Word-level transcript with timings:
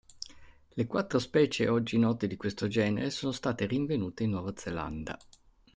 Le 0.73 0.87
quattro 0.87 1.19
specie 1.19 1.67
oggi 1.69 1.99
note 1.99 2.25
di 2.25 2.35
questo 2.35 2.67
genere 2.67 3.11
sono 3.11 3.31
state 3.31 3.67
rinvenute 3.67 4.23
in 4.23 4.31
Nuova 4.31 4.51
Zelanda. 4.55 5.15